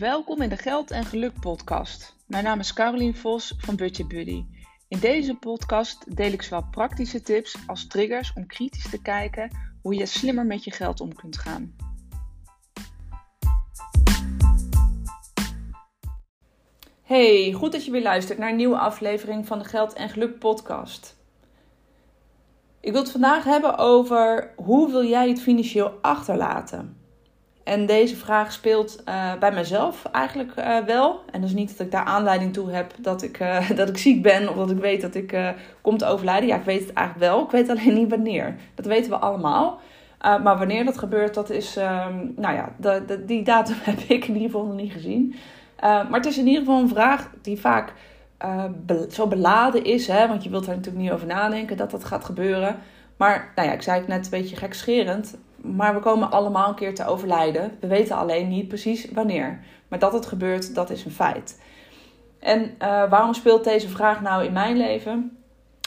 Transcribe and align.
Welkom 0.00 0.42
in 0.42 0.48
de 0.48 0.56
Geld 0.56 0.90
en 0.90 1.04
Geluk 1.04 1.40
podcast. 1.40 2.16
Mijn 2.26 2.44
naam 2.44 2.58
is 2.58 2.72
Carolien 2.72 3.16
Vos 3.16 3.54
van 3.58 3.76
Budget 3.76 4.08
Buddy. 4.08 4.44
In 4.88 4.98
deze 4.98 5.34
podcast 5.34 6.16
deel 6.16 6.32
ik 6.32 6.42
zowel 6.42 6.68
praktische 6.70 7.20
tips 7.20 7.56
als 7.66 7.86
triggers 7.86 8.32
om 8.32 8.46
kritisch 8.46 8.90
te 8.90 9.02
kijken 9.02 9.50
hoe 9.82 9.94
je 9.94 10.06
slimmer 10.06 10.46
met 10.46 10.64
je 10.64 10.70
geld 10.70 11.00
om 11.00 11.14
kunt 11.14 11.38
gaan. 11.38 11.76
Hey, 17.02 17.52
goed 17.52 17.72
dat 17.72 17.84
je 17.84 17.90
weer 17.90 18.02
luistert 18.02 18.38
naar 18.38 18.50
een 18.50 18.56
nieuwe 18.56 18.78
aflevering 18.78 19.46
van 19.46 19.58
de 19.58 19.64
Geld 19.64 19.92
en 19.92 20.08
Geluk 20.08 20.38
podcast. 20.38 21.16
Ik 22.80 22.92
wil 22.92 23.00
het 23.00 23.10
vandaag 23.10 23.44
hebben 23.44 23.78
over 23.78 24.52
hoe 24.56 24.90
wil 24.90 25.04
jij 25.04 25.28
het 25.28 25.40
financieel 25.40 25.90
achterlaten? 26.00 26.99
En 27.64 27.86
deze 27.86 28.16
vraag 28.16 28.52
speelt 28.52 29.02
uh, 29.08 29.34
bij 29.38 29.52
mezelf 29.52 30.04
eigenlijk 30.12 30.52
uh, 30.58 30.78
wel. 30.78 31.20
En 31.30 31.40
dat 31.40 31.50
is 31.50 31.56
niet 31.56 31.68
dat 31.76 31.86
ik 31.86 31.92
daar 31.92 32.04
aanleiding 32.04 32.52
toe 32.52 32.70
heb 32.70 32.94
dat 32.98 33.22
ik, 33.22 33.40
uh, 33.40 33.70
dat 33.80 33.88
ik 33.88 33.98
ziek 33.98 34.22
ben 34.22 34.48
of 34.48 34.56
dat 34.56 34.70
ik 34.70 34.78
weet 34.78 35.00
dat 35.00 35.14
ik 35.14 35.54
kom 35.80 35.96
te 35.98 36.06
overlijden. 36.06 36.48
Ja, 36.48 36.56
ik 36.56 36.64
weet 36.64 36.80
het 36.80 36.92
eigenlijk 36.92 37.32
wel. 37.32 37.44
Ik 37.44 37.50
weet 37.50 37.68
alleen 37.68 37.94
niet 37.94 38.10
wanneer. 38.10 38.56
Dat 38.74 38.86
weten 38.86 39.10
we 39.10 39.16
allemaal. 39.16 39.80
maar 40.20 40.58
wanneer 40.58 40.84
dat 40.84 40.98
gebeurt, 40.98 41.34
dat 41.34 41.50
is. 41.50 41.76
Um, 41.76 42.32
nou 42.36 42.54
ja, 42.54 42.96
die 43.26 43.42
datum 43.42 43.76
heb 43.90 43.98
ik 43.98 44.24
in 44.24 44.34
ieder 44.34 44.50
geval 44.50 44.66
nog 44.66 44.76
niet 44.76 44.92
gezien. 44.92 45.34
maar 45.80 46.10
het 46.10 46.26
is 46.26 46.38
in 46.38 46.46
ieder 46.46 46.60
geval 46.62 46.80
een 46.80 46.88
vraag 46.88 47.30
die 47.42 47.60
vaak 47.60 47.92
zo 49.10 49.26
beladen 49.26 49.84
is. 49.84 50.06
Hè, 50.06 50.28
want 50.28 50.44
je 50.44 50.50
wilt 50.50 50.66
er 50.66 50.74
natuurlijk 50.74 51.04
niet 51.04 51.12
over 51.12 51.26
nadenken 51.26 51.76
dat 51.76 51.90
dat 51.90 52.04
gaat 52.04 52.24
gebeuren. 52.24 52.76
Maar 53.16 53.52
nou 53.54 53.68
ja, 53.68 53.74
ik 53.74 53.82
zei 53.82 53.98
het 53.98 54.08
net 54.08 54.24
een 54.24 54.30
beetje 54.30 54.56
gekscherend. 54.56 55.36
Maar 55.62 55.94
we 55.94 56.00
komen 56.00 56.30
allemaal 56.30 56.68
een 56.68 56.74
keer 56.74 56.94
te 56.94 57.06
overlijden. 57.06 57.76
We 57.80 57.86
weten 57.86 58.16
alleen 58.16 58.48
niet 58.48 58.68
precies 58.68 59.10
wanneer. 59.12 59.60
Maar 59.88 59.98
dat 59.98 60.12
het 60.12 60.26
gebeurt, 60.26 60.74
dat 60.74 60.90
is 60.90 61.04
een 61.04 61.10
feit. 61.10 61.60
En 62.38 62.60
uh, 62.62 63.10
waarom 63.10 63.34
speelt 63.34 63.64
deze 63.64 63.88
vraag 63.88 64.20
nou 64.20 64.44
in 64.44 64.52
mijn 64.52 64.76
leven? 64.76 65.38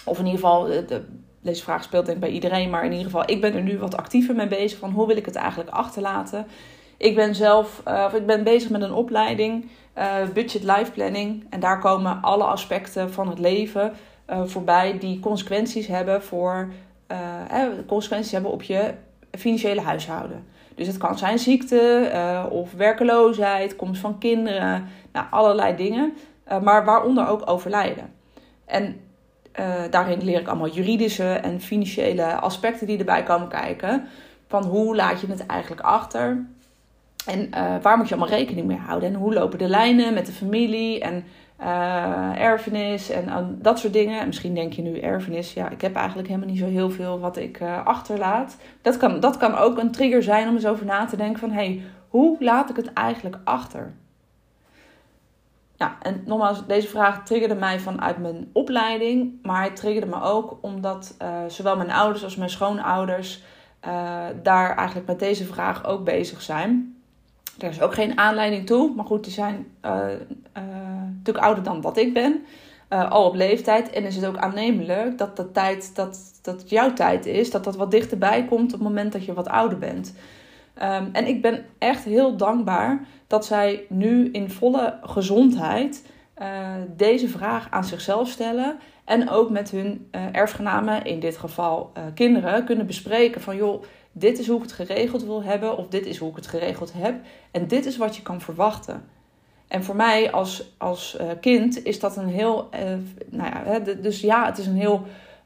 Of 0.06 0.20
in 0.20 0.25
ieder 0.25 0.39
geval, 0.39 0.64
de, 0.64 1.06
deze 1.42 1.64
vraag 1.64 1.84
speelt 1.84 2.06
denk 2.06 2.17
ik 2.17 2.23
bij 2.23 2.34
iedereen. 2.34 2.70
Maar 2.70 2.86
in 2.86 2.92
ieder 2.92 3.06
geval, 3.06 3.23
ik 3.25 3.42
ben 3.42 3.53
er 3.53 3.62
nu 3.62 3.78
wat 3.78 3.97
actiever 3.97 4.36
mee 4.36 4.47
bezig. 4.47 4.80
Van 4.80 4.92
hoe 4.92 5.08
wil 5.08 5.17
ik 5.17 5.25
het 5.25 5.36
eigenlijk 5.36 5.70
achterlaten? 5.70 6.47
Ik 6.97 7.16
ben 7.16 7.36
zelf, 7.36 7.81
uh, 7.88 8.03
of 8.08 8.14
ik 8.14 8.25
ben 8.25 8.44
bezig 8.44 8.69
met 8.69 8.81
een 8.81 8.94
opleiding, 8.94 9.69
budget 10.34 10.64
life 10.64 10.92
planning. 10.92 11.45
En 11.50 11.59
daar 11.59 11.80
komen 11.80 12.22
alle 12.22 12.44
aspecten 12.44 13.12
van 13.12 13.30
het 13.30 13.40
leven 13.40 13.94
voorbij 14.45 14.97
die 15.00 15.19
consequenties 15.19 15.88
hebben 15.88 16.23
voor 16.23 16.72
consequenties 17.88 18.31
hebben 18.31 18.52
op 18.52 18.62
je 18.62 18.94
financiële 19.38 19.81
huishouden. 19.81 20.45
Dus 20.76 20.88
het 20.88 20.98
kan 20.98 21.17
zijn 21.17 21.39
ziekte 21.39 22.12
uh, 22.14 22.45
of 22.50 22.72
werkeloosheid, 22.72 23.75
komst 23.75 24.02
van 24.02 24.17
kinderen, 24.17 24.88
nou, 25.12 25.25
allerlei 25.30 25.75
dingen. 25.75 26.14
Uh, 26.52 26.59
maar 26.59 26.86
waaronder 26.86 27.28
ook 27.28 27.50
overlijden. 27.50 28.14
En 28.66 29.00
uh, 29.59 29.73
daarin 29.90 30.23
leer 30.23 30.40
ik 30.40 30.48
allemaal 30.48 30.70
juridische 30.70 31.34
en 31.34 31.62
financiële 31.62 32.36
aspecten 32.36 32.88
die 32.88 32.98
erbij 32.98 33.23
komen 33.23 33.48
kijken. 33.48 34.08
Van 34.48 34.64
hoe 34.64 34.95
laat 34.95 35.22
je 35.22 35.28
het 35.28 35.45
eigenlijk 35.45 35.81
achter? 35.81 36.45
En 37.25 37.50
waar 37.81 37.97
moet 37.97 38.09
je 38.09 38.16
allemaal 38.16 38.38
rekening 38.38 38.68
mee 38.68 38.78
houden? 38.78 39.09
En 39.09 39.16
hoe 39.16 39.34
lopen 39.34 39.58
de 39.58 39.68
lijnen 39.68 40.14
met 40.14 40.25
de 40.25 40.31
familie? 40.31 41.00
En 41.00 41.23
uh, 41.59 42.40
erfenis 42.40 43.09
en 43.09 43.58
dat 43.62 43.80
soort 43.80 43.94
dingen. 43.94 44.28
misschien 44.28 44.56
denk 44.56 44.73
je 44.73 44.82
nu 44.82 45.00
erfenis, 45.00 45.54
ja, 45.54 45.70
ik 45.70 45.82
heb 45.82 45.96
eigenlijk 45.96 46.28
helemaal 46.28 46.50
niet 46.50 46.59
zo 46.59 46.66
heel 46.68 46.90
veel 46.90 47.20
wat 47.20 47.38
ik 47.38 47.59
uh, 47.59 47.86
achterlaat. 47.86 48.58
Dat 48.82 48.98
kan, 48.98 49.20
dat 49.20 49.38
kan 49.38 49.56
ook 49.56 49.78
een 49.78 49.92
trigger 49.92 50.24
zijn 50.24 50.48
om 50.48 50.54
eens 50.54 50.66
over 50.66 50.86
na 50.86 51.06
te 51.06 51.18
denken 51.18 51.40
van, 51.40 51.50
hé, 51.52 51.56
hey, 51.56 51.81
hoe 52.08 52.38
laat 52.40 52.70
ik 52.70 52.76
het 52.76 52.94
eigenlijk 52.94 53.38
achter? 53.44 53.94
Nou, 55.78 55.92
en 56.02 56.24
nogmaals, 56.25 56.66
deze 56.66 56.88
vraag 56.88 57.25
triggerde 57.25 57.56
mij 57.56 57.80
vanuit 57.80 58.18
mijn 58.18 58.50
opleiding, 58.53 59.34
maar 59.42 59.59
hij 59.59 59.72
triggerde 59.72 60.08
me 60.08 60.22
ook 60.22 60.58
omdat 60.62 61.16
uh, 61.22 61.28
zowel 61.47 61.78
mijn 61.78 61.92
ouders 61.92 62.24
als 62.24 62.36
mijn 62.36 62.50
schoonouders 62.50 63.44
daar 64.44 64.75
eigenlijk 64.75 65.08
met 65.08 65.19
deze 65.19 65.46
vraag 65.46 65.86
ook 65.86 66.03
bezig 66.03 66.42
zijn. 66.42 66.93
Er 67.59 67.69
is 67.69 67.81
ook 67.81 67.94
geen 67.94 68.18
aanleiding 68.18 68.66
toe, 68.66 68.94
maar 68.96 69.06
goed, 69.06 69.24
die 69.24 69.34
zijn 69.34 69.68
natuurlijk 71.16 71.46
ouder 71.46 71.64
dan 71.64 71.81
dat 71.81 71.97
ik 71.97 72.14
ben. 72.14 72.44
Uh, 72.90 73.12
al 73.12 73.25
op 73.25 73.36
leeftijd. 73.36 73.90
En 73.90 74.03
is 74.03 74.16
het 74.16 74.25
ook 74.25 74.38
aannemelijk 74.38 75.18
dat 75.18 75.38
de 75.38 75.52
tijd, 75.52 75.96
dat, 75.96 76.19
dat 76.42 76.69
jouw 76.69 76.94
tijd 76.94 77.25
is, 77.25 77.52
dat 77.52 77.63
dat 77.63 77.75
wat 77.75 77.92
dichterbij 77.92 78.46
komt 78.46 78.74
op 78.74 78.80
het 78.80 78.88
moment 78.88 79.12
dat 79.12 79.25
je 79.25 79.34
wat 79.34 79.50
ouder 79.50 79.78
bent. 79.78 80.16
Um, 80.75 81.09
en 81.12 81.28
ik 81.28 81.42
ben 81.42 81.66
echt 81.78 82.03
heel 82.03 82.38
dankbaar 82.38 83.06
dat 83.28 83.46
zij 83.46 83.86
nu 83.90 84.30
in 84.31 84.50
volle 84.50 85.00
gezondheid 85.02 86.06
deze 86.96 87.28
vraag 87.28 87.68
aan 87.69 87.84
zichzelf 87.84 88.30
stellen. 88.30 88.78
En 89.06 89.30
ook 89.30 89.50
met 89.50 89.72
hun 89.72 90.08
erfgenamen, 90.31 91.03
in 91.03 91.19
dit 91.19 91.38
geval 91.38 91.92
kinderen, 92.13 92.66
kunnen 92.66 92.86
bespreken 92.86 93.42
van 93.42 93.56
joh, 93.56 93.84
dit 94.13 94.40
is 94.40 94.47
hoe 94.47 94.56
ik 94.56 94.62
het 94.62 94.72
geregeld 94.72 95.24
wil 95.24 95.44
hebben. 95.44 95.78
Of 95.78 95.88
dit 95.88 96.06
is 96.06 96.18
hoe 96.18 96.29
ik 96.29 96.35
het 96.35 96.47
geregeld 96.47 96.94
heb. 96.96 97.16
En 97.51 97.68
dit 97.68 97.85
is 97.85 97.97
wat 97.97 98.16
je 98.16 98.22
kan 98.22 98.41
verwachten. 98.41 99.03
En 99.68 99.84
voor 99.84 99.96
mij 99.96 100.31
als, 100.31 100.74
als 100.78 101.18
uh, 101.22 101.28
kind 101.41 101.85
is 101.85 102.00
dat 102.00 102.18
een 102.18 102.28
heel. 102.28 102.69
Uh, 102.74 102.79
nou 103.29 103.50
ja, 103.53 103.79
dus 103.79 104.22
ja, 104.22 104.46
het 104.46 104.57
is 104.57 104.66
een 104.66 104.78
heel. 104.78 105.03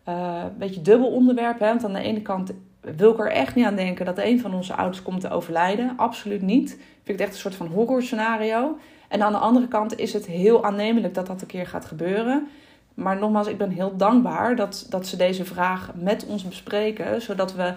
Uh, 0.09 0.43
beetje 0.57 0.81
dubbel 0.81 1.07
onderwerp. 1.07 1.59
Hè? 1.59 1.67
Want 1.67 1.83
aan 1.83 1.93
de 1.93 1.99
ene 1.99 2.21
kant 2.21 2.51
wil 2.81 3.11
ik 3.11 3.19
er 3.19 3.31
echt 3.31 3.55
niet 3.55 3.65
aan 3.65 3.75
denken 3.75 4.05
dat 4.05 4.17
een 4.17 4.39
van 4.39 4.53
onze 4.53 4.73
ouders 4.73 5.03
komt 5.03 5.21
te 5.21 5.29
overlijden. 5.29 5.93
Absoluut 5.97 6.41
niet. 6.41 6.69
Vind 6.69 6.79
ik 7.03 7.11
het 7.11 7.19
echt 7.19 7.31
een 7.31 7.37
soort 7.37 7.55
van 7.55 7.67
horror 7.67 8.03
scenario. 8.03 8.77
En 9.07 9.21
aan 9.21 9.31
de 9.31 9.37
andere 9.37 9.67
kant 9.67 9.99
is 9.99 10.13
het 10.13 10.25
heel 10.25 10.63
aannemelijk 10.63 11.13
dat 11.13 11.27
dat 11.27 11.41
een 11.41 11.47
keer 11.47 11.67
gaat 11.67 11.85
gebeuren. 11.85 12.47
Maar 12.93 13.17
nogmaals, 13.17 13.47
ik 13.47 13.57
ben 13.57 13.69
heel 13.69 13.97
dankbaar 13.97 14.55
dat, 14.55 14.85
dat 14.89 15.07
ze 15.07 15.17
deze 15.17 15.45
vraag 15.45 15.91
met 15.95 16.25
ons 16.25 16.43
bespreken. 16.47 17.21
Zodat 17.21 17.53
we 17.53 17.73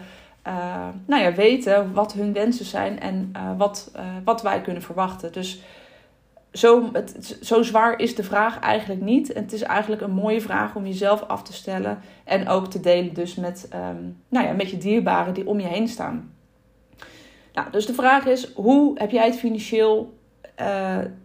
uh, 0.46 0.88
nou 1.06 1.22
ja, 1.22 1.32
weten 1.32 1.92
wat 1.92 2.12
hun 2.12 2.32
wensen 2.32 2.64
zijn 2.64 3.00
en 3.00 3.32
uh, 3.36 3.42
wat, 3.56 3.92
uh, 3.96 4.02
wat 4.24 4.42
wij 4.42 4.60
kunnen 4.60 4.82
verwachten. 4.82 5.32
Dus 5.32 5.62
zo, 6.52 6.88
het, 6.92 7.38
zo 7.42 7.62
zwaar 7.62 7.98
is 7.98 8.14
de 8.14 8.24
vraag 8.24 8.58
eigenlijk 8.58 9.00
niet. 9.00 9.32
En 9.32 9.42
het 9.42 9.52
is 9.52 9.62
eigenlijk 9.62 10.02
een 10.02 10.10
mooie 10.12 10.40
vraag 10.40 10.74
om 10.74 10.86
jezelf 10.86 11.22
af 11.22 11.42
te 11.42 11.52
stellen. 11.52 11.98
En 12.24 12.48
ook 12.48 12.66
te 12.66 12.80
delen 12.80 13.14
dus 13.14 13.34
met, 13.34 13.68
um, 13.74 14.22
nou 14.28 14.46
ja, 14.46 14.52
met 14.52 14.70
je 14.70 14.78
dierbaren 14.78 15.34
die 15.34 15.46
om 15.46 15.60
je 15.60 15.66
heen 15.66 15.88
staan. 15.88 16.32
Nou, 17.52 17.70
dus 17.70 17.86
de 17.86 17.94
vraag 17.94 18.26
is, 18.26 18.54
hoe 18.54 18.98
heb 18.98 19.10
jij 19.10 19.26
het 19.26 19.38
financieel... 19.38 20.18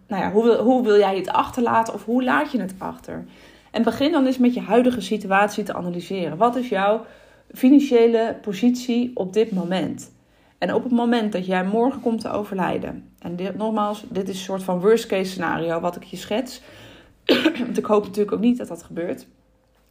Nou 0.06 0.22
ja, 0.22 0.32
hoe 0.32 0.44
wil, 0.44 0.62
hoe 0.62 0.82
wil 0.82 0.98
jij 0.98 1.16
het 1.16 1.28
achterlaten 1.28 1.94
of 1.94 2.04
hoe 2.04 2.24
laat 2.24 2.52
je 2.52 2.60
het 2.60 2.74
achter? 2.78 3.24
En 3.70 3.82
begin 3.82 4.12
dan 4.12 4.26
eens 4.26 4.38
met 4.38 4.54
je 4.54 4.60
huidige 4.60 5.00
situatie 5.00 5.64
te 5.64 5.74
analyseren. 5.74 6.36
Wat 6.36 6.56
is 6.56 6.68
jouw 6.68 7.04
financiële 7.52 8.36
positie 8.42 9.10
op 9.14 9.32
dit 9.32 9.52
moment? 9.52 10.14
En 10.58 10.74
op 10.74 10.82
het 10.82 10.92
moment 10.92 11.32
dat 11.32 11.46
jij 11.46 11.64
morgen 11.64 12.00
komt 12.00 12.20
te 12.20 12.30
overlijden, 12.30 13.10
en 13.18 13.36
dit, 13.36 13.56
nogmaals, 13.56 14.04
dit 14.08 14.28
is 14.28 14.38
een 14.38 14.44
soort 14.44 14.62
van 14.62 14.80
worst 14.80 15.06
case 15.06 15.30
scenario 15.30 15.80
wat 15.80 15.96
ik 15.96 16.02
je 16.02 16.16
schets. 16.16 16.62
Want 17.64 17.78
ik 17.78 17.84
hoop 17.84 18.04
natuurlijk 18.04 18.36
ook 18.36 18.40
niet 18.40 18.58
dat 18.58 18.68
dat 18.68 18.82
gebeurt. 18.82 19.26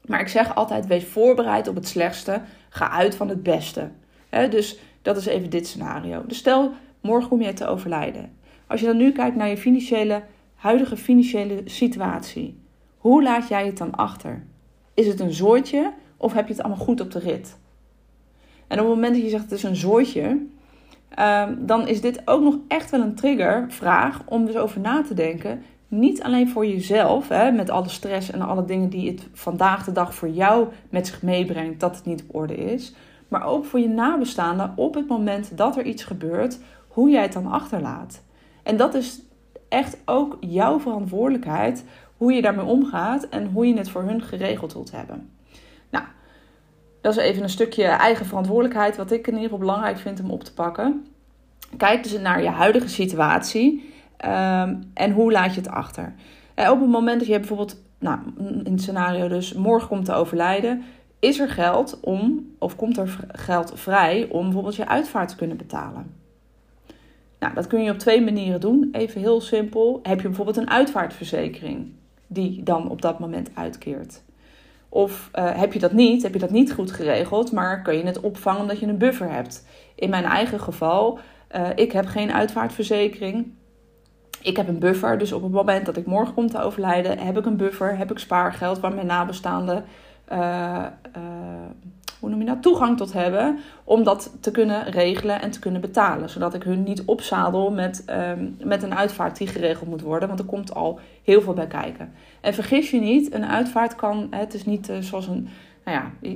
Maar 0.05 0.19
ik 0.19 0.27
zeg 0.27 0.55
altijd: 0.55 0.87
wees 0.87 1.05
voorbereid 1.05 1.67
op 1.67 1.75
het 1.75 1.87
slechtste. 1.87 2.41
Ga 2.69 2.89
uit 2.89 3.15
van 3.15 3.29
het 3.29 3.43
beste. 3.43 3.89
dus 4.29 4.79
dat 5.01 5.17
is 5.17 5.25
even 5.25 5.49
dit 5.49 5.67
scenario. 5.67 6.23
Dus 6.27 6.37
stel, 6.37 6.71
morgen 7.01 7.29
kom 7.29 7.41
je 7.41 7.53
te 7.53 7.67
overlijden. 7.67 8.31
Als 8.67 8.79
je 8.79 8.85
dan 8.85 8.97
nu 8.97 9.11
kijkt 9.11 9.35
naar 9.35 9.49
je 9.49 9.57
financiële, 9.57 10.23
huidige 10.55 10.97
financiële 10.97 11.61
situatie. 11.65 12.59
Hoe 12.97 13.23
laat 13.23 13.47
jij 13.47 13.65
het 13.65 13.77
dan 13.77 13.95
achter? 13.95 14.45
Is 14.93 15.07
het 15.07 15.19
een 15.19 15.33
zooitje 15.33 15.93
of 16.25 16.33
heb 16.33 16.47
je 16.47 16.53
het 16.53 16.63
allemaal 16.63 16.85
goed 16.85 17.01
op 17.01 17.11
de 17.11 17.19
rit? 17.19 17.57
En 18.67 18.79
op 18.79 18.85
het 18.85 18.95
moment 18.95 19.13
dat 19.13 19.23
je 19.23 19.29
zegt 19.29 19.43
het 19.43 19.51
is 19.51 19.63
een 19.63 19.75
zooitje, 19.75 20.23
um, 21.19 21.65
dan 21.65 21.87
is 21.87 22.01
dit 22.01 22.21
ook 22.25 22.41
nog 22.41 22.57
echt 22.67 22.91
wel 22.91 23.01
een 23.01 23.15
triggervraag 23.15 24.21
om 24.25 24.45
dus 24.45 24.55
over 24.55 24.79
na 24.79 25.01
te 25.01 25.13
denken. 25.13 25.61
Niet 25.87 26.23
alleen 26.23 26.49
voor 26.49 26.65
jezelf, 26.65 27.29
hè, 27.29 27.51
met 27.51 27.69
alle 27.69 27.89
stress 27.89 28.31
en 28.31 28.41
alle 28.41 28.65
dingen 28.65 28.89
die 28.89 29.11
het 29.11 29.27
vandaag 29.33 29.85
de 29.85 29.91
dag 29.91 30.15
voor 30.15 30.29
jou 30.29 30.67
met 30.89 31.07
zich 31.07 31.21
meebrengt, 31.21 31.79
dat 31.79 31.95
het 31.95 32.05
niet 32.05 32.23
op 32.27 32.35
orde 32.35 32.55
is. 32.55 32.95
Maar 33.27 33.45
ook 33.45 33.65
voor 33.65 33.79
je 33.79 33.89
nabestaanden 33.89 34.73
op 34.75 34.93
het 34.93 35.07
moment 35.07 35.57
dat 35.57 35.77
er 35.77 35.85
iets 35.85 36.03
gebeurt, 36.03 36.59
hoe 36.87 37.09
jij 37.09 37.21
het 37.21 37.33
dan 37.33 37.47
achterlaat. 37.47 38.21
En 38.63 38.77
dat 38.77 38.93
is 38.93 39.21
echt 39.69 39.97
ook 40.05 40.37
jouw 40.39 40.79
verantwoordelijkheid, 40.79 41.85
hoe 42.17 42.33
je 42.33 42.41
daarmee 42.41 42.65
omgaat 42.65 43.29
en 43.29 43.45
hoe 43.51 43.67
je 43.67 43.77
het 43.77 43.89
voor 43.89 44.03
hun 44.03 44.21
geregeld 44.21 44.73
wilt 44.73 44.91
hebben. 44.91 45.34
Dat 47.05 47.17
is 47.17 47.23
even 47.23 47.43
een 47.43 47.49
stukje 47.49 47.83
eigen 47.83 48.25
verantwoordelijkheid, 48.25 48.97
wat 48.97 49.11
ik 49.11 49.27
in 49.27 49.33
ieder 49.33 49.43
geval 49.43 49.57
belangrijk 49.57 49.97
vind 49.97 50.19
om 50.19 50.29
op 50.29 50.43
te 50.43 50.53
pakken. 50.53 51.05
Kijk 51.77 52.03
dus 52.03 52.19
naar 52.19 52.41
je 52.41 52.49
huidige 52.49 52.89
situatie 52.89 53.93
um, 54.25 54.91
en 54.93 55.11
hoe 55.11 55.31
laat 55.31 55.53
je 55.53 55.61
het 55.61 55.69
achter. 55.69 56.13
En 56.53 56.71
op 56.71 56.79
het 56.79 56.89
moment 56.89 57.19
dat 57.19 57.27
je 57.27 57.39
bijvoorbeeld, 57.39 57.81
nou, 57.99 58.19
in 58.37 58.71
het 58.71 58.81
scenario 58.81 59.27
dus, 59.27 59.53
morgen 59.53 59.87
komt 59.87 60.05
te 60.05 60.13
overlijden, 60.13 60.83
is 61.19 61.39
er 61.39 61.49
geld 61.49 61.99
om, 62.01 62.51
of 62.59 62.75
komt 62.75 62.97
er 62.97 63.19
geld 63.27 63.71
vrij 63.75 64.27
om 64.29 64.43
bijvoorbeeld 64.43 64.75
je 64.75 64.87
uitvaart 64.87 65.29
te 65.29 65.35
kunnen 65.35 65.57
betalen. 65.57 66.13
Nou, 67.39 67.53
dat 67.53 67.67
kun 67.67 67.83
je 67.83 67.91
op 67.91 67.99
twee 67.99 68.21
manieren 68.21 68.59
doen. 68.59 68.89
Even 68.91 69.21
heel 69.21 69.41
simpel. 69.41 69.99
Heb 70.03 70.21
je 70.21 70.27
bijvoorbeeld 70.27 70.57
een 70.57 70.69
uitvaartverzekering 70.69 71.91
die 72.27 72.63
dan 72.63 72.89
op 72.89 73.01
dat 73.01 73.19
moment 73.19 73.49
uitkeert? 73.53 74.23
Of 74.95 75.29
uh, 75.33 75.59
heb 75.59 75.73
je 75.73 75.79
dat 75.79 75.91
niet, 75.91 76.23
heb 76.23 76.33
je 76.33 76.39
dat 76.39 76.49
niet 76.49 76.73
goed 76.73 76.91
geregeld, 76.91 77.51
maar 77.51 77.81
kun 77.81 77.97
je 77.97 78.05
het 78.05 78.19
opvangen 78.19 78.61
omdat 78.61 78.79
je 78.79 78.85
een 78.85 78.97
buffer 78.97 79.31
hebt? 79.31 79.65
In 79.95 80.09
mijn 80.09 80.23
eigen 80.23 80.59
geval, 80.59 81.19
uh, 81.55 81.67
ik 81.75 81.91
heb 81.91 82.05
geen 82.05 82.33
uitvaartverzekering. 82.33 83.53
Ik 84.41 84.57
heb 84.57 84.67
een 84.67 84.79
buffer, 84.79 85.17
dus 85.17 85.31
op 85.31 85.43
het 85.43 85.51
moment 85.51 85.85
dat 85.85 85.97
ik 85.97 86.05
morgen 86.05 86.33
kom 86.33 86.47
te 86.47 86.61
overlijden, 86.61 87.19
heb 87.19 87.37
ik 87.37 87.45
een 87.45 87.57
buffer, 87.57 87.97
heb 87.97 88.11
ik 88.11 88.19
spaargeld 88.19 88.79
waar 88.79 88.93
mijn 88.93 89.07
nabestaanden 89.07 89.85
uh, 90.31 90.85
hoe 92.31 92.39
je 92.39 92.45
dat, 92.45 92.61
toegang 92.61 92.97
tot 92.97 93.13
hebben 93.13 93.59
om 93.83 94.03
dat 94.03 94.37
te 94.39 94.51
kunnen 94.51 94.83
regelen 94.83 95.41
en 95.41 95.51
te 95.51 95.59
kunnen 95.59 95.81
betalen. 95.81 96.29
Zodat 96.29 96.53
ik 96.53 96.63
hun 96.63 96.83
niet 96.83 97.05
opzadel 97.05 97.71
met, 97.71 98.03
um, 98.09 98.57
met 98.63 98.83
een 98.83 98.95
uitvaart 98.95 99.37
die 99.37 99.47
geregeld 99.47 99.89
moet 99.89 100.01
worden, 100.01 100.27
want 100.27 100.39
er 100.39 100.45
komt 100.45 100.73
al 100.73 100.99
heel 101.23 101.41
veel 101.41 101.53
bij 101.53 101.67
kijken. 101.67 102.13
En 102.41 102.53
vergis 102.53 102.91
je 102.91 102.99
niet, 102.99 103.33
een 103.33 103.45
uitvaart 103.45 103.95
kan, 103.95 104.27
het 104.29 104.53
is 104.53 104.65
niet 104.65 104.89
uh, 104.89 104.95
zoals 104.99 105.27
een, 105.27 105.47
nou 105.85 105.97
ja, 105.97 106.29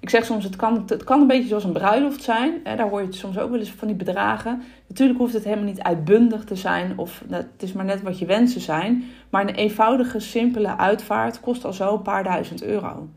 ik, 0.00 0.10
zeg 0.10 0.24
soms, 0.24 0.44
het 0.44 0.56
kan, 0.56 0.82
het 0.86 1.04
kan 1.04 1.20
een 1.20 1.26
beetje 1.26 1.48
zoals 1.48 1.64
een 1.64 1.72
bruiloft 1.72 2.22
zijn. 2.22 2.60
Hè, 2.64 2.76
daar 2.76 2.88
hoor 2.88 3.02
je 3.02 3.12
soms 3.12 3.38
ook 3.38 3.50
wel 3.50 3.58
eens 3.58 3.72
van 3.72 3.88
die 3.88 3.96
bedragen. 3.96 4.62
Natuurlijk 4.86 5.18
hoeft 5.18 5.32
het 5.32 5.44
helemaal 5.44 5.64
niet 5.64 5.82
uitbundig 5.82 6.44
te 6.44 6.56
zijn, 6.56 6.98
of 6.98 7.22
het 7.28 7.62
is 7.62 7.72
maar 7.72 7.84
net 7.84 8.02
wat 8.02 8.18
je 8.18 8.26
wensen 8.26 8.60
zijn. 8.60 9.04
Maar 9.30 9.42
een 9.48 9.54
eenvoudige, 9.54 10.20
simpele 10.20 10.76
uitvaart 10.76 11.40
kost 11.40 11.64
al 11.64 11.72
zo 11.72 11.94
een 11.94 12.02
paar 12.02 12.24
duizend 12.24 12.62
euro. 12.62 13.08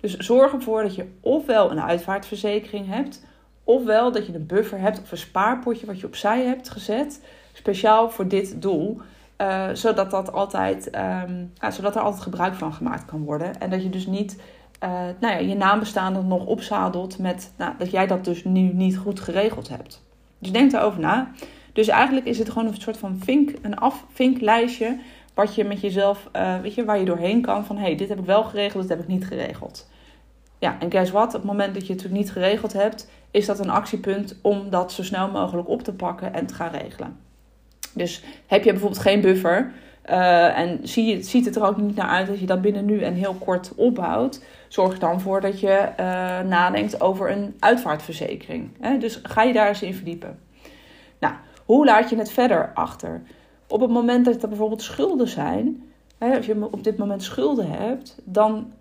Dus 0.00 0.16
zorg 0.16 0.52
ervoor 0.52 0.82
dat 0.82 0.94
je 0.94 1.06
ofwel 1.20 1.70
een 1.70 1.80
uitvaartverzekering 1.80 2.86
hebt, 2.86 3.24
ofwel 3.64 4.12
dat 4.12 4.26
je 4.26 4.34
een 4.34 4.46
buffer 4.46 4.78
hebt 4.78 5.00
of 5.02 5.10
een 5.10 5.18
spaarpotje 5.18 5.86
wat 5.86 6.00
je 6.00 6.06
opzij 6.06 6.44
hebt 6.44 6.70
gezet, 6.70 7.24
speciaal 7.52 8.10
voor 8.10 8.28
dit 8.28 8.62
doel. 8.62 9.00
Uh, 9.40 9.68
zodat, 9.72 10.10
dat 10.10 10.32
altijd, 10.32 10.88
ja, 11.54 11.70
zodat 11.70 11.94
er 11.94 12.00
altijd 12.00 12.22
gebruik 12.22 12.54
van 12.54 12.72
gemaakt 12.74 13.04
kan 13.04 13.24
worden. 13.24 13.60
En 13.60 13.70
dat 13.70 13.82
je 13.82 13.90
dus 13.90 14.06
niet 14.06 14.36
uh, 14.84 14.90
nou 15.20 15.34
ja, 15.34 15.38
je 15.38 15.54
naambestaande 15.54 16.22
nog 16.22 16.46
opzadelt 16.46 17.18
met 17.18 17.52
nou, 17.56 17.74
dat 17.78 17.90
jij 17.90 18.06
dat 18.06 18.24
dus 18.24 18.44
nu 18.44 18.60
niet 18.60 18.96
goed 18.96 19.20
geregeld 19.20 19.68
hebt. 19.68 20.02
Dus 20.38 20.52
denk 20.52 20.70
daarover 20.70 21.00
na. 21.00 21.30
Dus 21.72 21.88
eigenlijk 21.88 22.26
is 22.26 22.38
het 22.38 22.50
gewoon 22.50 22.66
een 22.66 22.80
soort 22.80 22.96
van 22.96 23.20
vink, 23.24 23.52
een 23.62 23.76
afvinklijstje 23.76 24.98
wat 25.34 25.54
je 25.54 25.64
met 25.64 25.80
jezelf, 25.80 26.28
uh, 26.36 26.60
weet 26.60 26.74
je, 26.74 26.84
waar 26.84 26.98
je 26.98 27.04
doorheen 27.04 27.42
kan 27.42 27.64
van 27.64 27.76
hé, 27.76 27.82
hey, 27.82 27.96
dit 27.96 28.08
heb 28.08 28.18
ik 28.18 28.24
wel 28.24 28.44
geregeld, 28.44 28.82
dit 28.82 28.90
heb 28.90 29.00
ik 29.00 29.14
niet 29.14 29.26
geregeld. 29.26 29.88
Ja, 30.58 30.76
en 30.80 30.90
guess 30.90 31.10
what? 31.10 31.26
Op 31.26 31.32
het 31.32 31.44
moment 31.44 31.74
dat 31.74 31.86
je 31.86 31.92
het 31.92 32.10
niet 32.10 32.32
geregeld 32.32 32.72
hebt, 32.72 33.10
is 33.30 33.46
dat 33.46 33.58
een 33.58 33.70
actiepunt 33.70 34.38
om 34.42 34.70
dat 34.70 34.92
zo 34.92 35.02
snel 35.02 35.30
mogelijk 35.30 35.68
op 35.68 35.82
te 35.82 35.92
pakken 35.92 36.34
en 36.34 36.46
te 36.46 36.54
gaan 36.54 36.70
regelen. 36.70 37.18
Dus 37.94 38.24
heb 38.46 38.64
je 38.64 38.70
bijvoorbeeld 38.70 39.02
geen 39.02 39.20
buffer 39.20 39.72
uh, 40.10 40.58
en 40.58 40.78
zie 40.82 41.04
je, 41.04 41.22
ziet 41.22 41.44
het 41.44 41.56
er 41.56 41.66
ook 41.66 41.76
niet 41.76 41.96
naar 41.96 42.08
uit 42.08 42.26
dat 42.26 42.40
je 42.40 42.46
dat 42.46 42.60
binnen 42.60 42.84
nu 42.84 43.02
en 43.02 43.14
heel 43.14 43.34
kort 43.34 43.74
opbouwt, 43.74 44.44
zorg 44.68 44.98
dan 44.98 45.20
voor 45.20 45.40
dat 45.40 45.60
je 45.60 45.88
uh, 46.00 46.40
nadenkt 46.40 47.00
over 47.00 47.30
een 47.30 47.56
uitvaartverzekering. 47.58 48.70
Dus 48.98 49.20
ga 49.22 49.42
je 49.42 49.52
daar 49.52 49.68
eens 49.68 49.82
in 49.82 49.94
verdiepen. 49.94 50.38
Nou, 51.20 51.34
hoe 51.64 51.84
laat 51.84 52.10
je 52.10 52.16
het 52.16 52.30
verder 52.30 52.70
achter? 52.74 53.22
Op 53.70 53.80
het 53.80 53.90
moment 53.90 54.24
dat 54.24 54.42
er 54.42 54.48
bijvoorbeeld 54.48 54.82
schulden 54.82 55.28
zijn, 55.28 55.82
hè, 56.18 56.36
als 56.36 56.46
je 56.46 56.68
op 56.70 56.84
dit 56.84 56.96
moment 56.96 57.22
schulden 57.22 57.70
hebt, 57.70 58.18
dan 58.24 58.72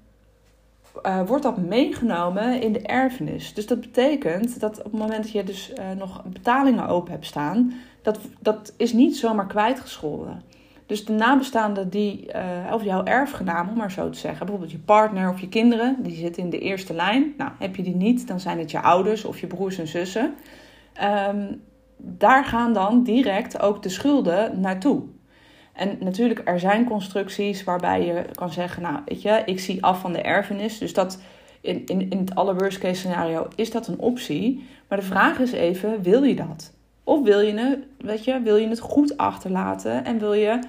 uh, 1.05 1.21
wordt 1.27 1.43
dat 1.43 1.57
meegenomen 1.57 2.61
in 2.61 2.73
de 2.73 2.81
erfenis. 2.81 3.53
Dus 3.53 3.67
dat 3.67 3.81
betekent 3.81 4.59
dat 4.59 4.77
op 4.77 4.91
het 4.91 5.01
moment 5.01 5.23
dat 5.23 5.31
je 5.31 5.43
dus 5.43 5.71
uh, 5.71 5.91
nog 5.97 6.23
betalingen 6.23 6.87
open 6.87 7.11
hebt 7.11 7.25
staan, 7.25 7.73
dat, 8.01 8.19
dat 8.39 8.73
is 8.77 8.93
niet 8.93 9.17
zomaar 9.17 9.47
kwijtgescholden. 9.47 10.41
Dus 10.85 11.05
de 11.05 11.13
nabestaanden 11.13 11.89
die, 11.89 12.27
uh, 12.35 12.73
of 12.73 12.83
jouw 12.83 13.03
erfgenaam, 13.03 13.69
om 13.69 13.77
maar 13.77 13.91
zo 13.91 14.09
te 14.09 14.17
zeggen, 14.17 14.39
bijvoorbeeld 14.39 14.71
je 14.71 14.79
partner 14.79 15.29
of 15.29 15.39
je 15.39 15.49
kinderen, 15.49 15.97
die 15.99 16.15
zitten 16.15 16.43
in 16.43 16.49
de 16.49 16.59
eerste 16.59 16.93
lijn. 16.93 17.33
Nou, 17.37 17.51
heb 17.59 17.75
je 17.75 17.83
die 17.83 17.95
niet, 17.95 18.27
dan 18.27 18.39
zijn 18.39 18.59
het 18.59 18.71
je 18.71 18.81
ouders 18.81 19.25
of 19.25 19.39
je 19.39 19.47
broers 19.47 19.77
en 19.77 19.87
zussen. 19.87 20.33
Um, 21.29 21.61
daar 22.01 22.45
gaan 22.45 22.73
dan 22.73 23.03
direct 23.03 23.61
ook 23.61 23.83
de 23.83 23.89
schulden 23.89 24.59
naartoe. 24.59 25.01
En 25.73 25.97
natuurlijk, 25.99 26.41
er 26.45 26.59
zijn 26.59 26.85
constructies 26.85 27.63
waarbij 27.63 28.05
je 28.05 28.25
kan 28.33 28.51
zeggen, 28.51 28.81
nou 28.81 28.99
weet 29.05 29.21
je, 29.21 29.41
ik 29.45 29.59
zie 29.59 29.83
af 29.83 29.99
van 29.99 30.13
de 30.13 30.21
erfenis. 30.21 30.77
Dus 30.77 30.93
dat 30.93 31.19
in, 31.61 31.85
in, 31.85 32.09
in 32.09 32.17
het 32.17 32.35
aller 32.35 32.57
worst 32.57 32.77
case 32.77 32.99
scenario 32.99 33.47
is 33.55 33.71
dat 33.71 33.87
een 33.87 33.99
optie. 33.99 34.63
Maar 34.87 34.97
de 34.97 35.05
vraag 35.05 35.39
is 35.39 35.51
even, 35.51 36.01
wil 36.01 36.23
je 36.23 36.35
dat? 36.35 36.73
Of 37.03 37.23
wil 37.23 37.39
je 37.39 37.53
het, 37.53 37.79
weet 37.97 38.23
je, 38.23 38.41
wil 38.41 38.55
je 38.55 38.67
het 38.67 38.79
goed 38.79 39.17
achterlaten 39.17 40.05
en 40.05 40.19
wil 40.19 40.33
je, 40.33 40.59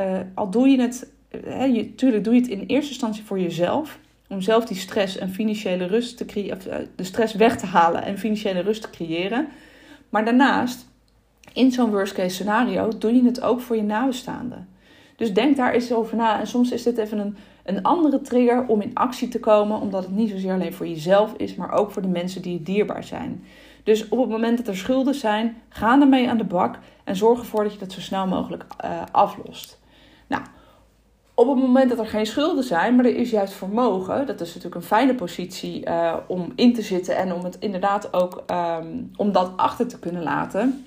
uh, 0.00 0.18
al 0.34 0.50
doe 0.50 0.68
je 0.68 0.80
het, 0.80 1.12
hè, 1.44 1.64
je, 1.64 1.94
tuurlijk 1.94 2.24
doe 2.24 2.34
je 2.34 2.40
het 2.40 2.50
in 2.50 2.64
eerste 2.66 2.90
instantie 2.90 3.24
voor 3.24 3.40
jezelf. 3.40 3.98
Om 4.28 4.40
zelf 4.40 4.64
die 4.64 4.76
stress 4.76 5.18
en 5.18 5.30
financiële 5.30 5.86
rust 5.86 6.16
te 6.16 6.24
creëren, 6.24 6.70
eh, 6.70 6.78
de 6.94 7.04
stress 7.04 7.34
weg 7.34 7.56
te 7.56 7.66
halen 7.66 8.02
en 8.02 8.18
financiële 8.18 8.60
rust 8.60 8.82
te 8.82 8.90
creëren. 8.90 9.48
Maar 10.10 10.24
daarnaast, 10.24 10.86
in 11.52 11.72
zo'n 11.72 11.90
worst 11.90 12.12
case 12.12 12.34
scenario, 12.34 12.98
doe 12.98 13.14
je 13.14 13.24
het 13.24 13.40
ook 13.40 13.60
voor 13.60 13.76
je 13.76 13.82
nabestaanden. 13.82 14.68
Dus 15.16 15.34
denk 15.34 15.56
daar 15.56 15.72
eens 15.72 15.92
over 15.92 16.16
na. 16.16 16.40
En 16.40 16.46
soms 16.46 16.70
is 16.70 16.82
dit 16.82 16.98
even 16.98 17.18
een, 17.18 17.36
een 17.64 17.82
andere 17.82 18.20
trigger 18.20 18.66
om 18.66 18.80
in 18.80 18.94
actie 18.94 19.28
te 19.28 19.40
komen, 19.40 19.80
omdat 19.80 20.04
het 20.04 20.14
niet 20.14 20.30
zozeer 20.30 20.52
alleen 20.52 20.72
voor 20.72 20.88
jezelf 20.88 21.34
is, 21.36 21.54
maar 21.54 21.72
ook 21.72 21.90
voor 21.90 22.02
de 22.02 22.08
mensen 22.08 22.42
die 22.42 22.52
je 22.52 22.62
dierbaar 22.62 23.04
zijn. 23.04 23.44
Dus 23.82 24.08
op 24.08 24.18
het 24.18 24.28
moment 24.28 24.56
dat 24.56 24.68
er 24.68 24.76
schulden 24.76 25.14
zijn, 25.14 25.56
ga 25.68 26.00
ermee 26.00 26.28
aan 26.28 26.38
de 26.38 26.44
bak 26.44 26.78
en 27.04 27.16
zorg 27.16 27.38
ervoor 27.38 27.62
dat 27.62 27.72
je 27.72 27.78
dat 27.78 27.92
zo 27.92 28.00
snel 28.00 28.26
mogelijk 28.26 28.64
uh, 28.84 29.02
aflost. 29.12 29.79
Op 31.40 31.48
het 31.48 31.58
moment 31.58 31.88
dat 31.88 31.98
er 31.98 32.06
geen 32.06 32.26
schulden 32.26 32.64
zijn, 32.64 32.96
maar 32.96 33.04
er 33.04 33.16
is 33.16 33.30
juist 33.30 33.52
vermogen, 33.52 34.26
dat 34.26 34.40
is 34.40 34.48
natuurlijk 34.48 34.74
een 34.74 34.82
fijne 34.82 35.14
positie 35.14 35.86
uh, 35.86 36.16
om 36.26 36.52
in 36.54 36.74
te 36.74 36.82
zitten 36.82 37.16
en 37.16 37.32
om 37.32 37.44
het 37.44 37.56
inderdaad 37.58 38.14
ook 38.14 38.44
um, 38.50 39.10
om 39.16 39.32
dat 39.32 39.52
achter 39.56 39.86
te 39.86 39.98
kunnen 39.98 40.22
laten. 40.22 40.86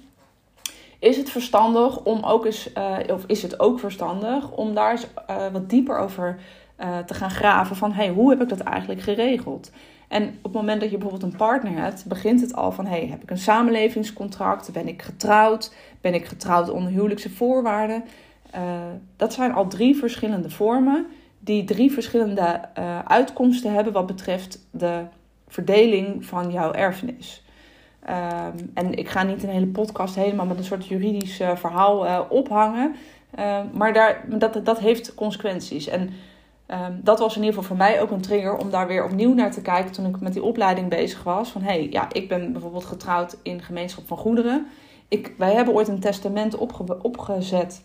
Is 1.00 1.18
het 1.18 1.30
verstandig 1.30 2.04
om 2.04 2.24
ook 2.24 2.46
eens, 2.46 2.70
uh, 2.78 2.98
of 3.08 3.24
is 3.28 3.42
het 3.42 3.60
ook 3.60 3.80
verstandig 3.80 4.52
om 4.52 4.74
daar 4.74 4.92
eens 4.92 5.08
uh, 5.30 5.48
wat 5.52 5.70
dieper 5.70 5.98
over 5.98 6.40
te 7.06 7.14
gaan 7.14 7.32
graven 7.32 7.76
van 7.76 7.92
hey, 7.92 8.10
hoe 8.10 8.30
heb 8.30 8.42
ik 8.42 8.50
dat 8.50 8.60
eigenlijk 8.60 9.02
geregeld? 9.02 9.72
En 10.08 10.28
op 10.28 10.44
het 10.44 10.54
moment 10.54 10.82
dat 10.82 10.92
je 10.92 10.98
bijvoorbeeld 10.98 11.32
een 11.32 11.38
partner 11.38 11.84
hebt, 11.84 12.06
begint 12.08 12.42
het 12.42 12.56
al 12.56 12.72
van: 12.72 12.86
hey, 12.86 13.08
heb 13.08 13.24
ik 13.24 13.30
een 13.30 13.38
samenlevingscontract? 13.38 14.72
Ben 14.72 14.88
ik 14.88 15.02
getrouwd? 15.02 15.74
Ben 16.02 16.14
ik 16.14 16.26
getrouwd 16.26 16.70
onder 16.70 16.92
huwelijkse 16.92 17.30
voorwaarden? 17.30 18.04
Uh, 18.56 18.62
dat 19.16 19.34
zijn 19.34 19.54
al 19.54 19.68
drie 19.68 19.96
verschillende 19.96 20.50
vormen 20.50 21.06
die 21.40 21.64
drie 21.64 21.92
verschillende 21.92 22.62
uh, 22.80 23.00
uitkomsten 23.00 23.74
hebben 23.74 23.94
wat 23.94 24.06
betreft 24.06 24.68
de 24.72 25.02
verdeling 25.48 26.26
van 26.26 26.52
jouw 26.52 26.72
erfenis. 26.72 27.44
Um, 28.10 28.72
en 28.74 28.94
ik 28.94 29.10
ga 29.10 29.24
niet 29.24 29.44
een 29.44 29.50
hele 29.50 29.68
podcast 29.68 30.16
helemaal 30.16 30.46
met 30.46 30.58
een 30.58 30.64
soort 30.64 30.88
juridisch 30.88 31.40
uh, 31.40 31.56
verhaal 31.56 32.26
ophangen. 32.30 32.96
Uh, 33.40 33.60
maar 33.74 33.94
daar, 33.94 34.26
dat, 34.28 34.66
dat 34.66 34.80
heeft 34.80 35.14
consequenties. 35.14 35.88
En 35.88 36.10
um, 36.68 37.00
dat 37.04 37.20
was 37.20 37.36
in 37.36 37.42
ieder 37.44 37.54
geval 37.54 37.78
voor 37.78 37.86
mij 37.86 38.02
ook 38.02 38.12
een 38.12 38.22
trigger 38.22 38.58
om 38.58 38.70
daar 38.70 38.88
weer 38.88 39.04
opnieuw 39.04 39.34
naar 39.34 39.52
te 39.52 39.62
kijken 39.62 39.92
toen 39.92 40.06
ik 40.06 40.20
met 40.20 40.34
die 40.34 40.44
opleiding 40.44 40.90
bezig 40.90 41.24
was. 41.24 41.50
Van 41.50 41.62
hey, 41.62 41.88
ja, 41.92 42.08
ik 42.12 42.30
ben 42.30 42.52
bijvoorbeeld 42.52 42.86
getrouwd 42.86 43.38
in 43.44 43.62
gemeenschap 43.62 44.08
van 44.08 44.18
goederen. 44.18 44.68
Ik, 45.08 45.34
wij 45.38 45.54
hebben 45.54 45.74
ooit 45.74 45.88
een 45.88 46.00
testament 46.00 46.56
opge 46.56 47.02
opgezet 47.02 47.84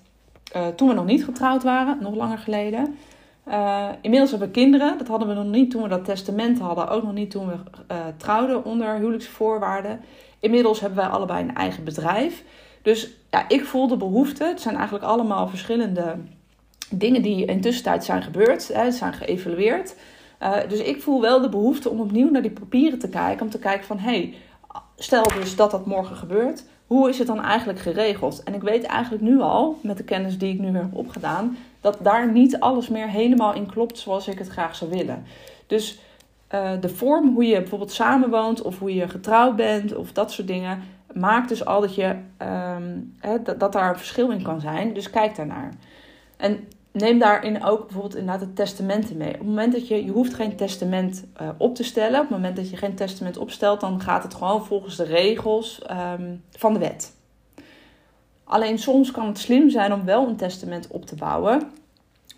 uh, 0.57 0.67
toen 0.67 0.89
we 0.89 0.95
nog 0.95 1.05
niet 1.05 1.25
getrouwd 1.25 1.63
waren, 1.63 1.99
nog 2.01 2.15
langer 2.15 2.39
geleden. 2.39 2.97
Uh, 3.49 3.89
inmiddels 4.01 4.31
hebben 4.31 4.49
we 4.49 4.55
kinderen. 4.55 4.99
Dat 4.99 5.09
hadden 5.09 5.29
we 5.29 5.35
nog 5.35 5.45
niet 5.45 5.71
toen 5.71 5.83
we 5.83 5.89
dat 5.89 6.05
testament 6.05 6.59
hadden. 6.59 6.89
Ook 6.89 7.03
nog 7.03 7.13
niet 7.13 7.31
toen 7.31 7.47
we 7.47 7.55
uh, 7.93 7.97
trouwden 8.17 8.65
onder 8.65 8.95
huwelijksvoorwaarden. 8.95 10.01
Inmiddels 10.41 10.81
hebben 10.81 10.99
wij 10.99 11.09
allebei 11.09 11.43
een 11.43 11.55
eigen 11.55 11.85
bedrijf. 11.85 12.45
Dus 12.83 13.11
ja, 13.31 13.49
ik 13.49 13.65
voel 13.65 13.89
de 13.89 13.97
behoefte. 13.97 14.45
Het 14.45 14.61
zijn 14.61 14.75
eigenlijk 14.75 15.05
allemaal 15.05 15.49
verschillende 15.49 16.17
dingen 16.91 17.23
die 17.23 17.45
in 17.45 17.61
tussentijd 17.61 18.05
zijn 18.05 18.23
gebeurd. 18.23 18.69
Hè, 18.75 18.91
zijn 18.91 19.13
geëvalueerd. 19.13 19.95
Dus 20.69 20.81
ik 20.81 21.03
voel 21.03 21.21
wel 21.21 21.41
de 21.41 21.49
behoefte 21.49 21.91
om 21.91 22.01
opnieuw 22.01 22.31
naar 22.31 22.43
die 22.43 22.51
papieren 22.51 22.99
te 22.99 23.09
kijken. 23.09 23.45
Om 23.45 23.51
te 23.51 23.59
kijken 23.59 23.87
van, 23.87 23.99
hé, 23.99 24.11
hey, 24.11 24.35
stel 24.99 25.23
dus 25.23 25.57
dat 25.57 25.71
dat 25.71 25.87
morgen 25.87 26.17
gebeurt 26.17 26.65
hoe 26.89 27.09
is 27.09 27.19
het 27.19 27.27
dan 27.27 27.43
eigenlijk 27.43 27.79
geregeld? 27.79 28.43
En 28.43 28.55
ik 28.55 28.63
weet 28.63 28.85
eigenlijk 28.85 29.23
nu 29.23 29.41
al, 29.41 29.79
met 29.83 29.97
de 29.97 30.05
kennis 30.05 30.39
die 30.39 30.53
ik 30.53 30.61
nu 30.61 30.73
weer 30.73 30.81
heb 30.81 30.95
opgedaan, 30.95 31.57
dat 31.81 31.99
daar 32.03 32.33
niet 32.33 32.61
alles 32.61 32.89
meer 32.89 33.09
helemaal 33.09 33.55
in 33.55 33.67
klopt 33.67 33.99
zoals 33.99 34.29
ik 34.29 34.39
het 34.39 34.49
graag 34.49 34.77
zou 34.77 34.91
willen. 34.91 35.25
Dus 35.67 35.99
uh, 36.55 36.71
de 36.81 36.89
vorm, 36.89 37.35
hoe 37.35 37.45
je 37.45 37.59
bijvoorbeeld 37.59 37.93
samenwoont 37.93 38.63
of 38.63 38.79
hoe 38.79 38.95
je 38.95 39.09
getrouwd 39.09 39.57
bent 39.57 39.95
of 39.95 40.13
dat 40.13 40.33
soort 40.33 40.47
dingen, 40.47 40.83
maakt 41.13 41.49
dus 41.49 41.65
al 41.65 41.81
dat, 41.81 41.95
je, 41.95 42.17
hè, 43.19 43.43
dat, 43.43 43.61
dat 43.61 43.73
daar 43.73 43.89
een 43.89 43.99
verschil 43.99 44.31
in 44.31 44.43
kan 44.43 44.61
zijn. 44.61 44.95
Dus 44.95 45.11
kijk 45.11 45.37
daarnaar. 45.37 45.73
En 46.37 46.69
neem 46.93 47.19
daarin 47.19 47.65
ook 47.65 47.83
bijvoorbeeld 47.83 48.17
inderdaad 48.17 48.41
het 48.41 48.57
testamenten 48.57 49.17
mee. 49.17 49.33
Op 49.33 49.39
het 49.39 49.49
moment 49.49 49.73
dat 49.73 49.89
je, 49.89 50.05
je 50.05 50.11
hoeft 50.11 50.35
geen 50.35 50.57
testament 50.57 51.25
uh, 51.43 51.49
op 51.57 51.75
te 51.75 51.85
stellen. 51.85 52.21
Op 52.21 52.29
het 52.29 52.37
moment 52.37 52.57
dat 52.57 52.71
je 52.71 52.77
geen 52.77 52.95
testament 52.95 53.37
opstelt, 53.37 53.81
dan 53.81 54.01
gaat 54.01 54.23
het 54.23 54.35
gewoon 54.35 54.67
volgens 54.67 54.97
de 54.97 55.05
regels 55.05 55.83
um, 55.91 56.43
van 56.51 56.73
de 56.73 56.79
wet. 56.79 57.17
Alleen 58.45 58.79
soms 58.79 59.11
kan 59.11 59.27
het 59.27 59.39
slim 59.39 59.71
zijn 59.71 59.93
om 59.93 60.05
wel 60.05 60.29
een 60.29 60.37
testament 60.37 60.89
op 60.91 61.07
te 61.07 61.15
bouwen. 61.15 61.71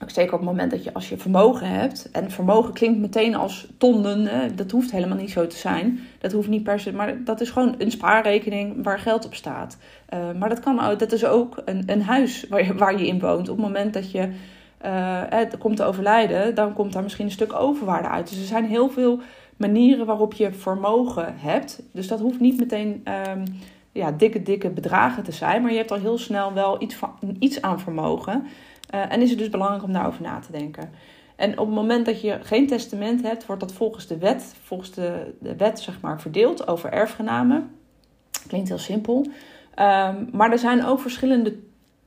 Zeker 0.06 0.32
op 0.32 0.38
het 0.38 0.48
moment 0.48 0.70
dat 0.70 0.84
je 0.84 0.94
als 0.94 1.08
je 1.08 1.16
vermogen 1.16 1.66
hebt. 1.68 2.10
En 2.12 2.30
vermogen 2.30 2.72
klinkt 2.72 2.98
meteen 2.98 3.34
als 3.34 3.66
tonnen. 3.78 4.56
Dat 4.56 4.70
hoeft 4.70 4.90
helemaal 4.90 5.16
niet 5.16 5.30
zo 5.30 5.46
te 5.46 5.56
zijn. 5.56 6.00
Dat 6.18 6.32
hoeft 6.32 6.48
niet 6.48 6.62
per 6.62 6.80
se. 6.80 6.92
Maar 6.92 7.24
dat 7.24 7.40
is 7.40 7.50
gewoon 7.50 7.74
een 7.78 7.90
spaarrekening 7.90 8.84
waar 8.84 8.98
geld 8.98 9.26
op 9.26 9.34
staat. 9.34 9.78
Uh, 10.14 10.18
maar 10.38 10.48
dat, 10.48 10.60
kan, 10.60 10.76
dat 10.98 11.12
is 11.12 11.24
ook 11.24 11.62
een, 11.64 11.82
een 11.86 12.02
huis 12.02 12.46
waar 12.48 12.64
je, 12.64 12.74
waar 12.74 12.98
je 12.98 13.06
in 13.06 13.20
woont. 13.20 13.48
Op 13.48 13.56
het 13.56 13.66
moment 13.66 13.94
dat 13.94 14.10
je 14.10 14.28
het 15.28 15.58
komt 15.58 15.76
te 15.76 15.84
overlijden, 15.84 16.54
dan 16.54 16.72
komt 16.72 16.92
daar 16.92 17.02
misschien 17.02 17.24
een 17.24 17.30
stuk 17.30 17.52
overwaarde 17.52 18.08
uit. 18.08 18.28
Dus 18.28 18.38
er 18.38 18.44
zijn 18.44 18.64
heel 18.64 18.88
veel 18.88 19.20
manieren 19.56 20.06
waarop 20.06 20.34
je 20.34 20.52
vermogen 20.52 21.34
hebt. 21.36 21.82
Dus 21.92 22.08
dat 22.08 22.20
hoeft 22.20 22.40
niet 22.40 22.58
meteen 22.58 23.04
um, 23.28 23.44
ja, 23.92 24.10
dikke, 24.10 24.42
dikke 24.42 24.70
bedragen 24.70 25.22
te 25.22 25.32
zijn. 25.32 25.62
Maar 25.62 25.70
je 25.70 25.76
hebt 25.76 25.90
al 25.90 25.98
heel 25.98 26.18
snel 26.18 26.52
wel 26.52 26.82
iets, 26.82 26.94
van, 26.94 27.10
iets 27.38 27.62
aan 27.62 27.80
vermogen. 27.80 28.46
Uh, 28.94 29.12
en 29.12 29.22
is 29.22 29.30
het 29.30 29.38
dus 29.38 29.48
belangrijk 29.48 29.82
om 29.82 29.92
daarover 29.92 30.22
na 30.22 30.38
te 30.38 30.52
denken. 30.52 30.90
En 31.36 31.50
op 31.50 31.66
het 31.66 31.74
moment 31.74 32.06
dat 32.06 32.20
je 32.20 32.38
geen 32.42 32.66
testament 32.66 33.22
hebt, 33.22 33.46
wordt 33.46 33.60
dat 33.62 33.72
volgens 33.72 34.06
de 34.06 34.18
wet, 34.18 34.54
volgens 34.62 34.90
de, 34.90 35.34
de 35.40 35.56
wet 35.56 35.80
zeg 35.80 36.00
maar, 36.00 36.20
verdeeld 36.20 36.68
over 36.68 36.92
erfgenamen. 36.92 37.70
Klinkt 38.46 38.68
heel 38.68 38.78
simpel. 38.78 39.16
Um, 39.18 40.28
maar 40.32 40.52
er 40.52 40.58
zijn 40.58 40.84
ook 40.84 41.00
verschillende, 41.00 41.58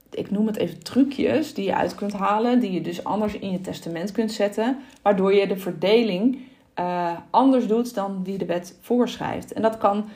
ik 0.09 0.31
noem 0.31 0.47
het 0.47 0.57
even 0.57 0.83
trucjes, 0.83 1.53
die 1.53 1.65
je 1.65 1.75
uit 1.75 1.95
kunt 1.95 2.13
halen. 2.13 2.59
Die 2.59 2.71
je 2.71 2.81
dus 2.81 3.03
anders 3.03 3.33
in 3.33 3.51
je 3.51 3.61
testament 3.61 4.11
kunt 4.11 4.31
zetten. 4.31 4.77
Waardoor 5.01 5.33
je 5.33 5.47
de 5.47 5.57
verdeling 5.57 6.39
uh, 6.79 7.11
anders 7.29 7.67
doet 7.67 7.95
dan 7.95 8.23
die 8.23 8.37
de 8.37 8.45
wet 8.45 8.77
voorschrijft. 8.81 9.53
En 9.53 9.61
dat 9.61 9.77
kan 9.77 10.09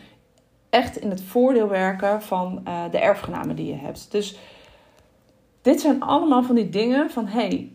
echt 0.69 0.97
in 0.97 1.09
het 1.09 1.21
voordeel 1.21 1.67
werken 1.67 2.21
van 2.21 2.62
uh, 2.67 2.83
de 2.91 3.00
erfgenamen 3.00 3.55
die 3.55 3.67
je 3.67 3.75
hebt. 3.75 4.12
Dus 4.12 4.38
dit 5.67 5.81
zijn 5.81 6.01
allemaal 6.01 6.43
van 6.43 6.55
die 6.55 6.69
dingen 6.69 7.09
van 7.09 7.27
hey, 7.27 7.71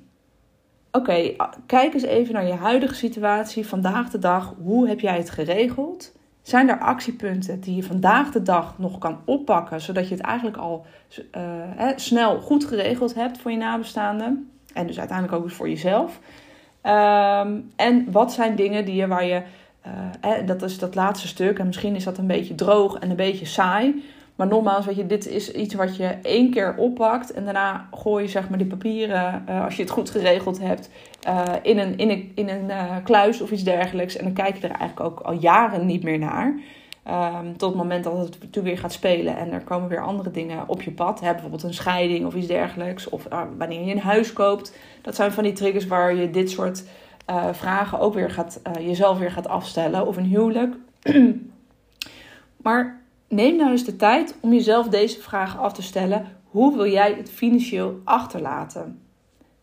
oké, 0.92 1.36
kijk 1.66 1.94
eens 1.94 2.02
even 2.02 2.34
naar 2.34 2.46
je 2.46 2.52
huidige 2.52 2.94
situatie, 2.94 3.66
vandaag 3.66 4.10
de 4.10 4.18
dag. 4.18 4.54
Hoe 4.62 4.88
heb 4.88 5.00
jij 5.00 5.16
het 5.16 5.30
geregeld? 5.30 6.12
Zijn 6.42 6.68
er 6.68 6.78
actiepunten 6.78 7.60
die 7.60 7.76
je 7.76 7.82
vandaag 7.82 8.30
de 8.30 8.42
dag 8.42 8.78
nog 8.78 8.98
kan 8.98 9.20
oppakken, 9.24 9.80
zodat 9.80 10.08
je 10.08 10.14
het 10.14 10.24
eigenlijk 10.24 10.56
al 10.56 10.86
uh, 11.36 11.88
snel 11.96 12.40
goed 12.40 12.64
geregeld 12.64 13.14
hebt 13.14 13.38
voor 13.38 13.50
je 13.50 13.56
nabestaanden 13.56 14.50
en 14.74 14.86
dus 14.86 14.98
uiteindelijk 14.98 15.42
ook 15.42 15.50
voor 15.50 15.68
jezelf? 15.68 16.20
Um, 16.82 17.70
en 17.76 18.12
wat 18.12 18.32
zijn 18.32 18.56
dingen 18.56 18.84
die 18.84 18.94
je 18.94 19.06
waar 19.06 19.24
je, 19.24 19.42
uh, 20.24 20.46
dat 20.46 20.62
is 20.62 20.78
dat 20.78 20.94
laatste 20.94 21.28
stuk, 21.28 21.58
en 21.58 21.66
misschien 21.66 21.94
is 21.94 22.04
dat 22.04 22.18
een 22.18 22.26
beetje 22.26 22.54
droog 22.54 22.98
en 22.98 23.10
een 23.10 23.16
beetje 23.16 23.46
saai. 23.46 24.04
Maar 24.42 24.50
nogmaals, 24.50 24.86
weet 24.86 24.96
je, 24.96 25.06
dit 25.06 25.28
is 25.28 25.52
iets 25.52 25.74
wat 25.74 25.96
je 25.96 26.06
één 26.22 26.50
keer 26.50 26.74
oppakt 26.76 27.32
en 27.32 27.44
daarna 27.44 27.88
gooi 27.94 28.24
je 28.24 28.30
zeg 28.30 28.48
maar 28.48 28.58
die 28.58 28.66
papieren, 28.66 29.44
uh, 29.48 29.64
als 29.64 29.76
je 29.76 29.82
het 29.82 29.90
goed 29.90 30.10
geregeld 30.10 30.58
hebt, 30.58 30.90
uh, 31.28 31.44
in 31.62 31.78
een, 31.78 31.96
in 31.96 32.10
een, 32.10 32.32
in 32.34 32.48
een 32.48 32.64
uh, 32.64 32.96
kluis 33.04 33.40
of 33.40 33.50
iets 33.50 33.62
dergelijks. 33.62 34.16
En 34.16 34.24
dan 34.24 34.32
kijk 34.32 34.56
je 34.56 34.68
er 34.68 34.78
eigenlijk 34.78 35.00
ook 35.00 35.20
al 35.20 35.32
jaren 35.32 35.86
niet 35.86 36.02
meer 36.02 36.18
naar. 36.18 36.60
Um, 37.08 37.56
tot 37.56 37.68
het 37.68 37.78
moment 37.78 38.04
dat 38.04 38.18
het 38.18 38.52
toen 38.52 38.64
weer 38.64 38.78
gaat 38.78 38.92
spelen 38.92 39.36
en 39.36 39.52
er 39.52 39.60
komen 39.60 39.88
weer 39.88 40.02
andere 40.02 40.30
dingen 40.30 40.68
op 40.68 40.82
je 40.82 40.90
pad. 40.90 41.20
Hè, 41.20 41.32
bijvoorbeeld 41.32 41.62
een 41.62 41.74
scheiding 41.74 42.26
of 42.26 42.34
iets 42.34 42.46
dergelijks. 42.46 43.08
Of 43.08 43.26
wanneer 43.58 43.84
je 43.84 43.92
een 43.92 44.00
huis 44.00 44.32
koopt. 44.32 44.76
Dat 45.02 45.14
zijn 45.14 45.32
van 45.32 45.44
die 45.44 45.52
triggers 45.52 45.86
waar 45.86 46.14
je 46.14 46.30
dit 46.30 46.50
soort 46.50 46.84
vragen 47.52 47.98
ook 47.98 48.14
weer 48.14 48.30
gaat, 48.30 48.60
jezelf 48.80 49.18
weer 49.18 49.30
gaat 49.30 49.48
afstellen. 49.48 50.06
Of 50.06 50.16
een 50.16 50.24
huwelijk. 50.24 50.74
maar 52.64 53.01
neem 53.32 53.56
nou 53.56 53.70
eens 53.70 53.84
de 53.84 53.96
tijd 53.96 54.36
om 54.40 54.52
jezelf 54.52 54.88
deze 54.88 55.20
vragen 55.20 55.60
af 55.60 55.72
te 55.72 55.82
stellen. 55.82 56.26
Hoe 56.44 56.76
wil 56.76 56.86
jij 56.86 57.14
het 57.14 57.30
financieel 57.30 58.00
achterlaten? 58.04 59.00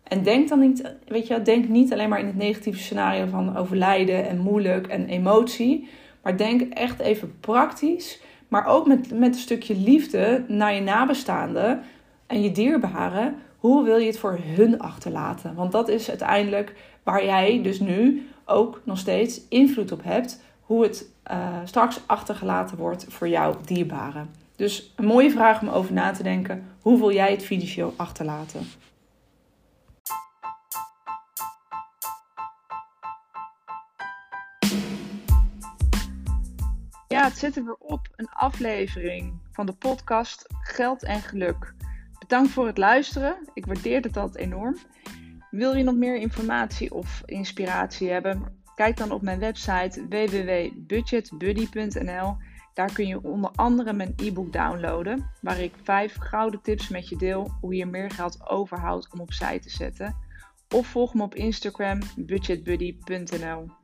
En 0.04 0.24
denk 0.24 0.50
dan 0.50 0.60
niet, 0.60 0.96
weet 1.08 1.28
je, 1.28 1.42
denk 1.42 1.68
niet 1.68 1.94
alleen 1.94 2.10
maar 2.10 2.20
in 2.20 2.26
het 2.26 2.36
negatieve 2.36 2.80
scenario 2.80 3.26
van 3.26 3.58
overlijden 3.58 4.28
en 4.28 4.38
moeilijk 4.38 4.88
en 4.88 5.08
emotie. 5.08 5.88
Maar 6.22 6.38
denk 6.38 6.62
echt 6.62 7.00
even 7.00 7.40
praktisch, 7.40 8.22
maar 8.48 8.66
ook 8.66 8.88
met, 8.88 9.20
met 9.20 9.34
een 9.34 9.42
stukje 9.42 9.76
liefde 9.76 10.44
naar 10.48 10.74
je 10.74 10.82
nabestaanden 10.82 11.82
en 12.28 12.42
je 12.42 12.52
dierbaren. 12.52 13.36
Hoe 13.58 13.84
wil 13.84 13.98
je 13.98 14.08
het 14.08 14.20
voor 14.20 14.40
hun 14.44 14.80
achterlaten? 14.80 15.56
Want 15.56 15.72
dat 15.72 15.88
is 15.88 16.10
uiteindelijk 16.10 16.76
waar 17.04 17.26
jij 17.26 17.62
dus 17.64 17.80
nu 17.80 18.28
ook 18.46 18.82
nog 18.84 18.98
steeds 18.98 19.42
invloed 19.50 19.92
op 19.92 20.04
hebt 20.04 20.42
hoe 20.70 20.84
het 20.84 21.06
uh, 21.32 21.58
straks 21.64 22.00
achtergelaten 22.06 22.78
wordt 22.78 23.06
voor 23.08 23.28
jouw 23.28 23.62
dierbaren. 23.66 24.30
Dus 24.56 24.94
een 24.96 25.06
mooie 25.06 25.32
vraag 25.32 25.62
om 25.62 25.70
over 25.70 25.94
na 25.94 26.12
te 26.12 26.24
denken. 26.24 26.76
Hoe 26.82 26.98
wil 26.98 27.12
jij 27.12 27.32
het 27.32 27.44
financieel 27.44 27.94
achterlaten? 27.98 28.68
Ja, 37.08 37.24
het 37.24 37.38
zit 37.38 37.56
er 37.56 37.76
op. 37.80 38.08
Een 38.16 38.30
aflevering 38.30 39.34
van 39.52 39.66
de 39.66 39.74
podcast 39.74 40.46
Geld 40.62 41.04
en 41.04 41.22
Geluk. 41.22 41.74
Bedankt 42.20 42.50
voor 42.50 42.68
het 42.68 42.78
luisteren. 42.78 43.38
Ik 43.54 43.66
waardeer 43.66 44.02
het 44.02 44.18
altijd 44.18 44.46
enorm. 44.46 44.78
Wil 45.52 45.76
je 45.76 45.84
nog 45.84 45.96
meer 45.96 46.16
informatie 46.16 46.94
of 46.94 47.22
inspiratie 47.26 48.10
hebben? 48.10 48.59
Kijk 48.80 48.98
dan 48.98 49.12
op 49.12 49.22
mijn 49.22 49.40
website 49.40 50.08
www.budgetbuddy.nl. 50.10 52.38
Daar 52.74 52.94
kun 52.94 53.08
je 53.08 53.24
onder 53.24 53.52
andere 53.56 53.94
mijn 53.94 54.14
e-book 54.16 54.54
downloaden, 54.54 55.30
waar 55.42 55.60
ik 55.60 55.74
5 55.84 56.16
gouden 56.20 56.62
tips 56.62 56.90
met 56.90 57.10
je 57.10 57.16
deel 57.16 57.52
hoe 57.62 57.76
je 57.76 57.86
meer 57.86 58.12
geld 58.12 58.50
overhoudt 58.50 59.14
om 59.14 59.20
opzij 59.20 59.60
te 59.60 59.70
zetten. 59.70 60.16
Of 60.76 60.88
volg 60.88 61.14
me 61.14 61.24
op 61.24 61.36
Instagram 61.36 62.00
budgetbuddy.nl. 62.16 63.79